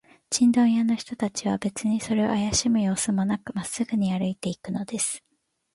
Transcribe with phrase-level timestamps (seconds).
[0.31, 5.23] チンドン屋の人たちは、べつにそれをあやしむようすもなく、まっすぐに歩いていくのです。